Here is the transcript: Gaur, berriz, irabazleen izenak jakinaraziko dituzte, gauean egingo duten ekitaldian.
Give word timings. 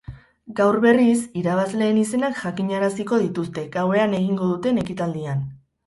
Gaur, 0.59 0.77
berriz, 0.85 1.17
irabazleen 1.41 2.01
izenak 2.05 2.35
jakinaraziko 2.47 3.23
dituzte, 3.27 3.69
gauean 3.79 4.21
egingo 4.25 4.53
duten 4.57 4.85
ekitaldian. 4.89 5.51